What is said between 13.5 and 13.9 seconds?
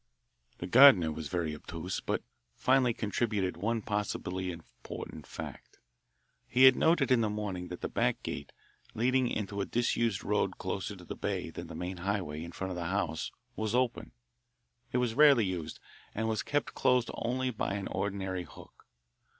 was